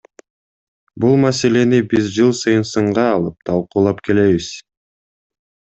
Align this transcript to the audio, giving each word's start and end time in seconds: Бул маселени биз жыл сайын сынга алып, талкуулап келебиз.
Бул 1.03 1.13
маселени 1.25 1.81
биз 1.91 2.09
жыл 2.17 2.33
сайын 2.41 2.67
сынга 2.73 3.07
алып, 3.13 3.39
талкуулап 3.51 4.05
келебиз. 4.09 4.53